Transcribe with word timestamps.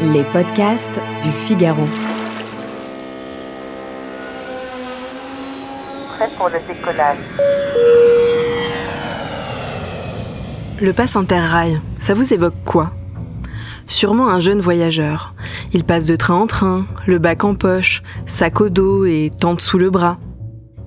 Les 0.00 0.24
podcasts 0.24 1.00
du 1.22 1.30
Figaro. 1.30 1.84
Prêt 6.08 6.30
pour 6.36 6.48
le 6.48 6.58
décollage. 6.68 7.18
Le 10.80 10.92
pass 10.92 11.16
interrail, 11.16 11.80
ça 11.98 12.14
vous 12.14 12.32
évoque 12.32 12.54
quoi? 12.64 12.92
Sûrement 13.86 14.28
un 14.28 14.40
jeune 14.40 14.60
voyageur. 14.60 15.34
Il 15.72 15.84
passe 15.84 16.06
de 16.06 16.16
train 16.16 16.34
en 16.34 16.46
train, 16.46 16.86
le 17.06 17.18
bac 17.18 17.44
en 17.44 17.54
poche, 17.54 18.02
sac 18.26 18.60
au 18.60 18.68
dos 18.68 19.04
et 19.04 19.30
tente 19.38 19.60
sous 19.60 19.78
le 19.78 19.90
bras. 19.90 20.18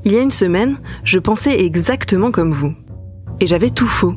Il 0.03 0.13
y 0.13 0.17
a 0.17 0.21
une 0.21 0.31
semaine, 0.31 0.77
je 1.03 1.19
pensais 1.19 1.59
exactement 1.59 2.31
comme 2.31 2.51
vous. 2.51 2.73
Et 3.39 3.47
j'avais 3.47 3.69
tout 3.69 3.87
faux. 3.87 4.15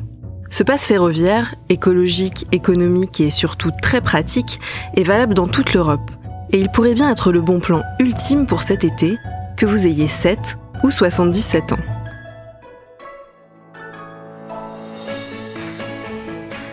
Ce 0.51 0.63
passe 0.63 0.85
ferroviaire, 0.85 1.55
écologique, 1.69 2.45
économique 2.51 3.21
et 3.21 3.31
surtout 3.31 3.71
très 3.81 4.01
pratique, 4.01 4.59
est 4.97 5.03
valable 5.03 5.33
dans 5.33 5.47
toute 5.47 5.73
l'Europe. 5.73 6.11
Et 6.51 6.59
il 6.59 6.69
pourrait 6.69 6.93
bien 6.93 7.09
être 7.09 7.31
le 7.31 7.39
bon 7.39 7.61
plan 7.61 7.83
ultime 7.99 8.45
pour 8.45 8.61
cet 8.61 8.83
été, 8.83 9.17
que 9.55 9.65
vous 9.65 9.87
ayez 9.87 10.09
7 10.09 10.57
ou 10.83 10.91
77 10.91 11.71
ans. 11.71 11.79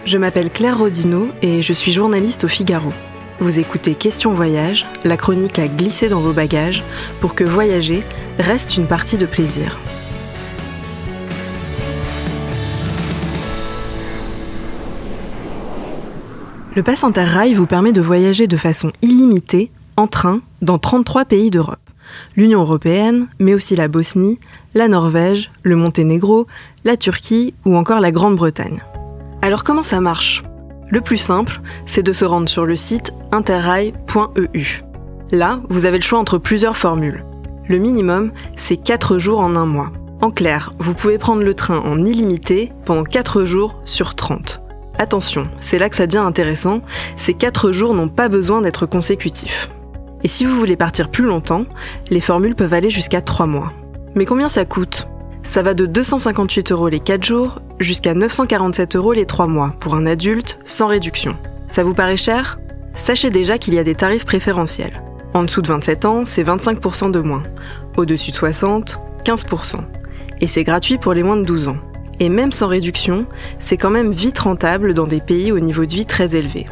Je 0.04 0.18
m'appelle 0.18 0.50
Claire 0.50 0.78
Rodino 0.78 1.28
et 1.42 1.62
je 1.62 1.72
suis 1.72 1.92
journaliste 1.92 2.42
au 2.42 2.48
Figaro. 2.48 2.92
Vous 3.38 3.60
écoutez 3.60 3.94
Question 3.94 4.34
Voyage, 4.34 4.86
la 5.04 5.16
chronique 5.16 5.60
à 5.60 5.68
glisser 5.68 6.08
dans 6.08 6.20
vos 6.20 6.32
bagages 6.32 6.82
pour 7.20 7.36
que 7.36 7.44
voyager 7.44 8.02
reste 8.40 8.76
une 8.76 8.86
partie 8.88 9.18
de 9.18 9.26
plaisir. 9.26 9.78
Le 16.78 16.84
pass 16.84 17.02
Interrail 17.02 17.54
vous 17.54 17.66
permet 17.66 17.90
de 17.90 18.00
voyager 18.00 18.46
de 18.46 18.56
façon 18.56 18.92
illimitée 19.02 19.72
en 19.96 20.06
train 20.06 20.42
dans 20.62 20.78
33 20.78 21.24
pays 21.24 21.50
d'Europe. 21.50 21.80
L'Union 22.36 22.60
européenne, 22.60 23.26
mais 23.40 23.52
aussi 23.52 23.74
la 23.74 23.88
Bosnie, 23.88 24.38
la 24.74 24.86
Norvège, 24.86 25.50
le 25.64 25.74
Monténégro, 25.74 26.46
la 26.84 26.96
Turquie 26.96 27.52
ou 27.64 27.76
encore 27.76 27.98
la 27.98 28.12
Grande-Bretagne. 28.12 28.80
Alors 29.42 29.64
comment 29.64 29.82
ça 29.82 30.00
marche? 30.00 30.44
Le 30.88 31.00
plus 31.00 31.16
simple, 31.16 31.60
c'est 31.84 32.04
de 32.04 32.12
se 32.12 32.24
rendre 32.24 32.48
sur 32.48 32.64
le 32.64 32.76
site 32.76 33.12
interrail.eu. 33.32 34.84
Là, 35.32 35.60
vous 35.70 35.84
avez 35.84 35.98
le 35.98 36.04
choix 36.04 36.20
entre 36.20 36.38
plusieurs 36.38 36.76
formules. 36.76 37.24
Le 37.68 37.78
minimum, 37.78 38.30
c'est 38.54 38.76
4 38.76 39.18
jours 39.18 39.40
en 39.40 39.56
un 39.56 39.66
mois. 39.66 39.90
En 40.20 40.30
clair, 40.30 40.72
vous 40.78 40.94
pouvez 40.94 41.18
prendre 41.18 41.42
le 41.42 41.54
train 41.54 41.80
en 41.80 42.04
illimité 42.04 42.70
pendant 42.84 43.02
4 43.02 43.44
jours 43.44 43.80
sur 43.84 44.14
30. 44.14 44.60
Attention, 44.98 45.46
c'est 45.60 45.78
là 45.78 45.88
que 45.88 45.96
ça 45.96 46.06
devient 46.06 46.18
intéressant, 46.18 46.80
ces 47.16 47.34
4 47.34 47.70
jours 47.70 47.94
n'ont 47.94 48.08
pas 48.08 48.28
besoin 48.28 48.60
d'être 48.60 48.84
consécutifs. 48.84 49.70
Et 50.24 50.28
si 50.28 50.44
vous 50.44 50.56
voulez 50.56 50.76
partir 50.76 51.08
plus 51.08 51.24
longtemps, 51.24 51.64
les 52.10 52.20
formules 52.20 52.56
peuvent 52.56 52.74
aller 52.74 52.90
jusqu'à 52.90 53.20
3 53.20 53.46
mois. 53.46 53.72
Mais 54.16 54.24
combien 54.24 54.48
ça 54.48 54.64
coûte? 54.64 55.06
Ça 55.44 55.62
va 55.62 55.74
de 55.74 55.86
258 55.86 56.72
euros 56.72 56.88
les 56.88 56.98
4 56.98 57.24
jours 57.24 57.60
jusqu'à 57.78 58.12
947 58.12 58.96
euros 58.96 59.12
les 59.12 59.24
3 59.24 59.46
mois 59.46 59.74
pour 59.78 59.94
un 59.94 60.04
adulte 60.04 60.58
sans 60.64 60.88
réduction. 60.88 61.36
Ça 61.68 61.84
vous 61.84 61.94
paraît 61.94 62.16
cher? 62.16 62.58
Sachez 62.94 63.30
déjà 63.30 63.56
qu'il 63.58 63.74
y 63.74 63.78
a 63.78 63.84
des 63.84 63.94
tarifs 63.94 64.26
préférentiels. 64.26 65.00
En 65.32 65.44
dessous 65.44 65.62
de 65.62 65.68
27 65.68 66.04
ans, 66.06 66.24
c'est 66.24 66.42
25% 66.42 67.12
de 67.12 67.20
moins. 67.20 67.44
Au-dessus 67.96 68.32
de 68.32 68.36
60, 68.36 68.98
15%. 69.24 69.76
Et 70.40 70.48
c'est 70.48 70.64
gratuit 70.64 70.98
pour 70.98 71.14
les 71.14 71.22
moins 71.22 71.36
de 71.36 71.44
12 71.44 71.68
ans. 71.68 71.76
Et 72.20 72.28
même 72.28 72.52
sans 72.52 72.66
réduction, 72.66 73.26
c'est 73.58 73.76
quand 73.76 73.90
même 73.90 74.12
vite 74.12 74.38
rentable 74.40 74.92
dans 74.94 75.06
des 75.06 75.20
pays 75.20 75.52
au 75.52 75.60
niveau 75.60 75.86
de 75.86 75.92
vie 75.92 76.06
très 76.06 76.34
élevé. 76.34 76.66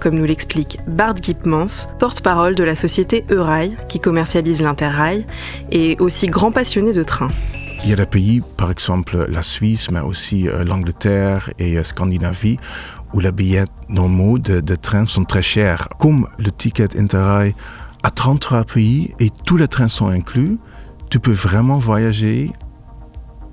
Comme 0.00 0.14
nous 0.14 0.24
l'explique 0.24 0.78
Bart 0.86 1.16
Gipmans, 1.20 1.88
porte-parole 1.98 2.54
de 2.54 2.62
la 2.62 2.76
société 2.76 3.24
Eurail, 3.30 3.76
qui 3.88 3.98
commercialise 3.98 4.62
l'Interrail, 4.62 5.26
et 5.70 5.96
aussi 5.98 6.26
grand 6.26 6.52
passionné 6.52 6.92
de 6.92 7.02
train. 7.02 7.28
Il 7.84 7.90
y 7.90 7.92
a 7.92 7.96
des 7.96 8.06
pays, 8.06 8.42
par 8.56 8.70
exemple 8.70 9.26
la 9.28 9.42
Suisse, 9.42 9.90
mais 9.90 10.00
aussi 10.00 10.48
euh, 10.48 10.62
l'Angleterre 10.62 11.50
et 11.58 11.78
euh, 11.78 11.82
Scandinavie, 11.82 12.58
où 13.12 13.18
les 13.18 13.32
billets 13.32 13.64
normaux 13.88 14.38
de, 14.38 14.60
de 14.60 14.74
train 14.76 15.04
sont 15.04 15.24
très 15.24 15.42
chers. 15.42 15.88
Comme 15.98 16.28
le 16.38 16.52
ticket 16.52 16.96
Interrail 16.96 17.54
à 18.04 18.10
33 18.10 18.64
pays 18.64 19.14
et 19.18 19.30
tous 19.44 19.56
les 19.56 19.66
trains 19.66 19.88
sont 19.88 20.06
inclus, 20.06 20.58
tu 21.10 21.18
peux 21.18 21.32
vraiment 21.32 21.78
voyager 21.78 22.52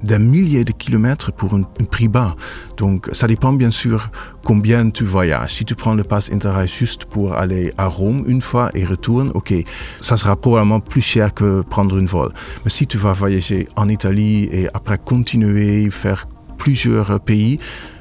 des 0.03 0.19
milliers 0.19 0.63
de 0.63 0.71
kilomètres 0.71 1.31
pour 1.31 1.53
un, 1.53 1.61
un, 1.61 1.83
prix 1.83 2.07
bas. 2.07 2.35
Donc 2.77 3.09
ça 3.11 3.27
dépend 3.27 3.53
bien 3.53 3.71
sûr 3.71 4.09
combien 4.43 4.89
tu 4.89 5.03
voyages. 5.03 5.53
Si 5.53 5.65
tu 5.65 5.75
prends 5.75 5.93
le 5.93 6.03
pass 6.03 6.31
Interrail 6.31 6.67
juste 6.67 7.05
pour 7.05 7.33
aller 7.33 7.73
à 7.77 7.87
Rome 7.87 8.23
une 8.27 8.41
fois 8.41 8.71
et 8.73 8.85
retourne, 8.85 9.31
ok, 9.33 9.53
ça 10.01 10.17
sera 10.17 10.35
probablement 10.35 10.79
plus 10.79 11.01
cher 11.01 11.33
que 11.33 11.61
prendre 11.61 11.97
une 11.97 12.07
vol. 12.07 12.31
Mais 12.63 12.71
si 12.71 12.87
tu 12.87 12.97
vas 12.97 13.13
voyager 13.13 13.67
en 13.75 13.89
Italie 13.89 14.49
et 14.51 14.67
après 14.73 14.97
continuer, 14.97 15.89
faire 15.89 16.27
plusieurs 16.57 17.19
pays, 17.19 17.59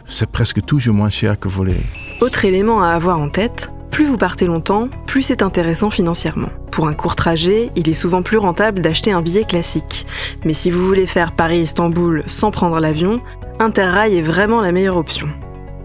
c'est 0.09 0.31
presque 0.31 0.65
toujours 0.65 0.95
moins 0.95 1.11
cher 1.11 1.39
que 1.39 1.49
voler. 1.49 1.77
Autre 2.21 2.45
élément 2.45 2.83
à 2.83 2.89
avoir 2.89 3.19
en 3.19 3.29
tête, 3.29 3.71
plus 3.91 4.07
vous 4.07 4.17
partez 4.17 4.47
longtemps, 4.47 4.89
plus 5.07 5.23
c'est 5.23 5.43
intéressant 5.43 5.91
financièrement. 5.91 6.51
Pour 6.71 6.87
un 6.87 6.95
court 6.95 7.17
trajet, 7.17 7.71
il 7.75 7.89
est 7.89 7.95
souvent 7.95 8.23
plus 8.23 8.39
rentable 8.39 8.81
d'acheter 8.81 9.11
un 9.11 9.23
billet 9.23 9.45
classique. 9.45 10.07
Mais 10.45 10.53
si 10.53 10.71
vous 10.71 10.87
voulez 10.87 11.07
faire 11.07 11.33
Paris-Istanbul 11.33 12.23
sans 12.27 12.51
prendre 12.51 12.79
l'avion, 12.79 13.21
Interrail 13.59 14.17
est 14.17 14.23
vraiment 14.23 14.61
la 14.61 14.73
meilleure 14.73 14.97
option. 14.97 15.29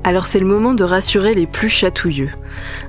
Alors 0.04 0.28
c'est 0.28 0.40
le 0.40 0.46
moment 0.46 0.74
de 0.74 0.84
rassurer 0.84 1.34
les 1.34 1.48
plus 1.48 1.70
chatouilleux. 1.70 2.30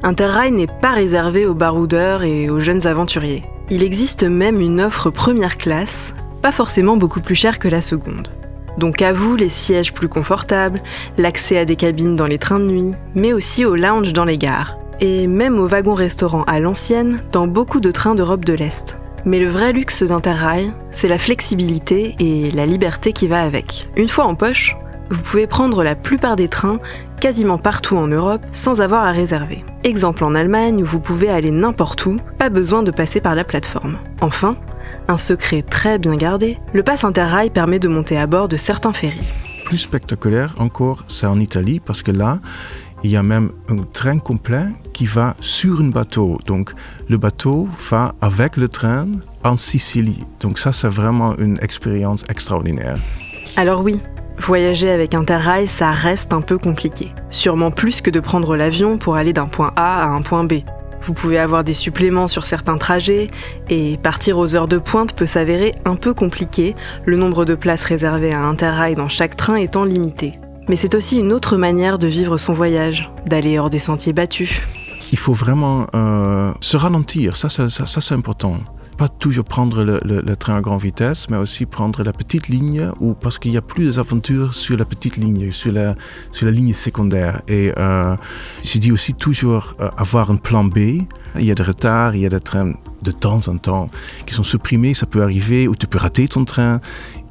Interrail 0.02 0.52
n'est 0.52 0.66
pas 0.66 0.90
réservé 0.90 1.46
aux 1.46 1.54
baroudeurs 1.54 2.24
et 2.24 2.50
aux 2.50 2.60
jeunes 2.60 2.86
aventuriers. 2.86 3.44
Il 3.70 3.82
existe 3.82 4.24
même 4.24 4.60
une 4.60 4.80
offre 4.80 5.10
première 5.10 5.56
classe, 5.56 6.12
pas 6.42 6.52
forcément 6.52 6.96
beaucoup 6.96 7.20
plus 7.20 7.36
chère 7.36 7.58
que 7.58 7.68
la 7.68 7.80
seconde. 7.80 8.28
Donc 8.76 9.00
à 9.00 9.12
vous 9.12 9.36
les 9.36 9.48
sièges 9.48 9.94
plus 9.94 10.08
confortables, 10.08 10.82
l'accès 11.16 11.56
à 11.56 11.64
des 11.64 11.76
cabines 11.76 12.16
dans 12.16 12.26
les 12.26 12.38
trains 12.38 12.58
de 12.58 12.64
nuit, 12.64 12.92
mais 13.14 13.32
aussi 13.32 13.64
au 13.64 13.76
lounge 13.76 14.12
dans 14.12 14.24
les 14.24 14.36
gares 14.36 14.76
et 15.00 15.26
même 15.26 15.58
au 15.58 15.66
wagon-restaurant 15.66 16.44
à 16.44 16.60
l'ancienne 16.60 17.22
dans 17.32 17.46
beaucoup 17.46 17.80
de 17.80 17.90
trains 17.90 18.14
d'Europe 18.14 18.44
de 18.44 18.52
l'Est. 18.52 18.96
Mais 19.24 19.38
le 19.38 19.48
vrai 19.48 19.72
luxe 19.72 20.02
d'Interrail, 20.02 20.72
c'est 20.90 21.08
la 21.08 21.18
flexibilité 21.18 22.14
et 22.18 22.50
la 22.50 22.66
liberté 22.66 23.12
qui 23.12 23.26
va 23.26 23.42
avec. 23.42 23.88
Une 23.96 24.08
fois 24.08 24.24
en 24.24 24.34
poche, 24.34 24.76
vous 25.10 25.22
pouvez 25.22 25.46
prendre 25.46 25.82
la 25.82 25.94
plupart 25.94 26.36
des 26.36 26.48
trains 26.48 26.78
quasiment 27.20 27.58
partout 27.58 27.96
en 27.96 28.06
Europe 28.06 28.42
sans 28.52 28.80
avoir 28.80 29.04
à 29.04 29.12
réserver. 29.12 29.64
Exemple 29.82 30.24
en 30.24 30.34
Allemagne 30.34 30.82
où 30.82 30.86
vous 30.86 31.00
pouvez 31.00 31.30
aller 31.30 31.50
n'importe 31.50 32.04
où, 32.06 32.16
pas 32.38 32.50
besoin 32.50 32.82
de 32.82 32.90
passer 32.90 33.20
par 33.20 33.34
la 33.34 33.44
plateforme. 33.44 33.96
Enfin, 34.20 34.52
un 35.08 35.18
secret 35.18 35.62
très 35.62 35.98
bien 35.98 36.16
gardé, 36.16 36.58
le 36.72 36.82
pass 36.82 37.04
Interrail 37.04 37.50
permet 37.50 37.78
de 37.78 37.88
monter 37.88 38.18
à 38.18 38.26
bord 38.26 38.48
de 38.48 38.56
certains 38.56 38.92
ferries. 38.92 39.20
Plus 39.64 39.78
spectaculaire 39.78 40.54
encore, 40.58 41.04
c'est 41.08 41.26
en 41.26 41.40
Italie 41.40 41.80
parce 41.80 42.02
que 42.02 42.10
là, 42.10 42.40
il 43.04 43.10
y 43.10 43.16
a 43.16 43.22
même 43.22 43.50
un 43.68 43.82
train 43.92 44.18
complet 44.18 44.64
qui 44.94 45.04
va 45.04 45.36
sur 45.40 45.80
un 45.80 45.90
bateau. 45.90 46.38
Donc 46.46 46.72
le 47.08 47.18
bateau 47.18 47.68
va 47.90 48.14
avec 48.22 48.56
le 48.56 48.66
train 48.66 49.06
en 49.44 49.58
Sicile. 49.58 50.14
Donc 50.40 50.58
ça, 50.58 50.72
c'est 50.72 50.88
vraiment 50.88 51.36
une 51.36 51.58
expérience 51.60 52.24
extraordinaire. 52.30 52.96
Alors 53.56 53.84
oui, 53.84 54.00
voyager 54.38 54.90
avec 54.90 55.14
Interrail, 55.14 55.68
ça 55.68 55.90
reste 55.90 56.32
un 56.32 56.40
peu 56.40 56.56
compliqué. 56.56 57.12
Sûrement 57.28 57.70
plus 57.70 58.00
que 58.00 58.10
de 58.10 58.20
prendre 58.20 58.56
l'avion 58.56 58.96
pour 58.96 59.16
aller 59.16 59.34
d'un 59.34 59.46
point 59.46 59.72
A 59.76 60.04
à 60.04 60.08
un 60.08 60.22
point 60.22 60.44
B. 60.44 60.54
Vous 61.02 61.12
pouvez 61.12 61.38
avoir 61.38 61.62
des 61.62 61.74
suppléments 61.74 62.28
sur 62.28 62.46
certains 62.46 62.78
trajets 62.78 63.28
et 63.68 63.98
partir 63.98 64.38
aux 64.38 64.56
heures 64.56 64.68
de 64.68 64.78
pointe 64.78 65.14
peut 65.14 65.26
s'avérer 65.26 65.74
un 65.84 65.96
peu 65.96 66.14
compliqué, 66.14 66.74
le 67.04 67.18
nombre 67.18 67.44
de 67.44 67.54
places 67.54 67.84
réservées 67.84 68.32
à 68.32 68.40
Interrail 68.40 68.94
dans 68.94 69.10
chaque 69.10 69.36
train 69.36 69.56
étant 69.56 69.84
limité. 69.84 70.38
Mais 70.68 70.76
c'est 70.76 70.94
aussi 70.94 71.18
une 71.18 71.32
autre 71.32 71.56
manière 71.58 71.98
de 71.98 72.06
vivre 72.06 72.38
son 72.38 72.54
voyage, 72.54 73.10
d'aller 73.26 73.58
hors 73.58 73.68
des 73.68 73.78
sentiers 73.78 74.14
battus. 74.14 74.62
Il 75.12 75.18
faut 75.18 75.34
vraiment 75.34 75.86
euh, 75.94 76.52
se 76.60 76.76
ralentir, 76.76 77.36
ça, 77.36 77.50
ça, 77.50 77.68
ça, 77.68 78.00
c'est 78.00 78.14
important. 78.14 78.58
pas 78.96 79.08
toujours 79.08 79.44
prendre 79.44 79.84
le, 79.84 80.36
train 80.36 80.56
à 80.56 80.60
grande 80.62 80.80
vitesse, 80.80 81.28
mais 81.28 81.36
aussi 81.36 81.66
prendre 81.66 82.02
la 82.02 82.12
petite 82.12 82.48
ligne, 82.48 82.88
ou 82.98 83.12
parce 83.12 83.38
qu'il 83.38 83.52
y 83.52 83.58
a 83.58 83.62
plus 83.62 83.96
d'aventures 83.96 84.54
sur 84.54 84.78
la 84.78 84.86
petite 84.86 85.18
ligne, 85.18 85.52
sur 85.52 85.70
la, 85.70 85.96
sur 86.32 86.46
la 86.46 86.52
ligne 86.52 86.72
secondaire. 86.72 87.42
Et 87.46 87.72
euh, 87.76 88.16
je 88.64 88.78
dis 88.78 88.90
aussi 88.90 89.12
toujours 89.12 89.76
euh, 89.80 89.90
avoir 89.98 90.30
un 90.30 90.36
plan 90.36 90.64
B. 90.64 90.78
Il 91.36 91.44
y 91.44 91.50
a 91.50 91.54
des 91.54 91.62
retards, 91.62 92.16
il 92.16 92.22
y 92.22 92.26
a 92.26 92.30
des 92.30 92.40
trains 92.40 92.72
de 93.02 93.10
temps 93.10 93.42
en 93.48 93.58
temps 93.58 93.88
qui 94.24 94.34
sont 94.34 94.44
supprimés, 94.44 94.94
ça 94.94 95.04
peut 95.04 95.22
arriver, 95.22 95.68
ou 95.68 95.76
tu 95.76 95.86
peux 95.86 95.98
rater 95.98 96.26
ton 96.26 96.44
train. 96.46 96.80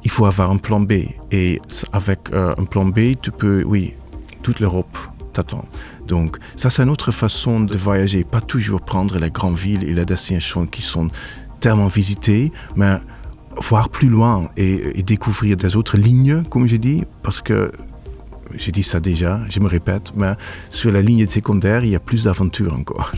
Il 0.04 0.10
faut 0.10 0.26
avoir 0.26 0.50
un 0.50 0.58
plan 0.58 0.80
B. 0.80 0.92
Et 1.30 1.60
avec 1.92 2.32
euh, 2.32 2.54
un 2.58 2.64
plan 2.64 2.84
B, 2.84 3.14
tu 3.20 3.30
peux, 3.30 3.62
oui, 3.64 3.94
toute 4.42 4.60
l'Europe 4.60 4.96
t'attend. 5.32 5.64
Donc 6.06 6.38
ça, 6.56 6.70
c'est 6.70 6.82
une 6.82 6.90
autre 6.90 7.10
façon 7.10 7.60
de 7.60 7.76
voyager, 7.76 8.24
pas 8.24 8.40
toujours 8.40 8.82
prendre 8.82 9.18
les 9.18 9.30
grandes 9.30 9.56
villes 9.56 9.84
et 9.84 9.94
les 9.94 10.04
destinations 10.04 10.66
qui 10.66 10.82
sont 10.82 11.10
tellement 11.60 11.88
visitées, 11.88 12.52
mais 12.76 12.98
voir 13.56 13.88
plus 13.88 14.08
loin 14.08 14.50
et, 14.56 14.98
et 14.98 15.02
découvrir 15.02 15.56
des 15.56 15.76
autres 15.76 15.96
lignes, 15.96 16.44
comme 16.50 16.66
je 16.66 16.76
dis, 16.76 17.04
parce 17.22 17.40
que 17.40 17.72
j'ai 18.54 18.72
dit 18.72 18.82
ça 18.82 19.00
déjà, 19.00 19.40
je 19.48 19.60
me 19.60 19.66
répète, 19.66 20.12
mais 20.14 20.32
sur 20.70 20.92
la 20.92 21.02
ligne 21.02 21.28
secondaire, 21.28 21.84
il 21.84 21.90
y 21.90 21.96
a 21.96 22.00
plus 22.00 22.24
d'aventures 22.24 22.74
encore. 22.74 23.12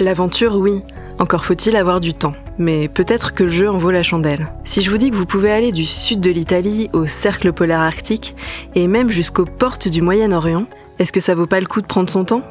L'aventure, 0.00 0.56
oui. 0.56 0.80
Encore 1.18 1.44
faut-il 1.44 1.76
avoir 1.76 2.00
du 2.00 2.12
temps. 2.12 2.34
Mais 2.58 2.88
peut-être 2.88 3.34
que 3.34 3.44
le 3.44 3.50
jeu 3.50 3.70
en 3.70 3.78
vaut 3.78 3.90
la 3.90 4.02
chandelle. 4.02 4.52
Si 4.64 4.82
je 4.82 4.90
vous 4.90 4.98
dis 4.98 5.10
que 5.10 5.16
vous 5.16 5.26
pouvez 5.26 5.50
aller 5.50 5.72
du 5.72 5.84
sud 5.84 6.20
de 6.20 6.30
l'Italie 6.30 6.90
au 6.92 7.06
cercle 7.06 7.52
polaire 7.52 7.80
arctique 7.80 8.34
et 8.74 8.86
même 8.86 9.10
jusqu'aux 9.10 9.46
portes 9.46 9.88
du 9.88 10.02
Moyen-Orient, 10.02 10.66
est-ce 10.98 11.12
que 11.12 11.20
ça 11.20 11.34
vaut 11.34 11.46
pas 11.46 11.60
le 11.60 11.66
coup 11.66 11.80
de 11.80 11.86
prendre 11.86 12.10
son 12.10 12.24
temps? 12.24 12.42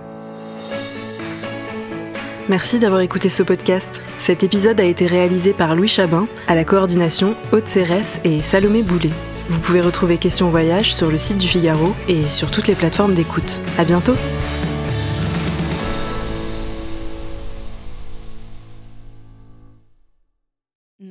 Merci 2.50 2.80
d'avoir 2.80 3.02
écouté 3.02 3.30
ce 3.30 3.44
podcast. 3.44 4.02
Cet 4.20 4.44
épisode 4.44 4.80
a 4.80 4.84
été 4.84 5.06
réalisé 5.06 5.54
par 5.54 5.76
Louis 5.76 5.88
Chabin, 5.88 6.28
à 6.48 6.56
la 6.56 6.66
coordination 6.66 7.36
Haute 7.54 7.68
Cérès 7.68 8.20
et 8.24 8.42
Salomé 8.42 8.84
Boulet. 8.84 9.12
Vous 9.50 9.60
pouvez 9.60 9.82
retrouver 9.82 10.18
Question 10.18 10.50
Voyage 10.50 10.94
sur 10.94 11.10
le 11.10 11.18
site 11.18 11.38
du 11.38 11.48
Figaro 11.48 11.96
et 12.08 12.30
sur 12.30 12.52
toutes 12.52 12.68
les 12.68 12.76
plateformes 12.76 13.14
d'écoute. 13.14 13.62
À 13.78 13.86
bientôt! 13.86 14.16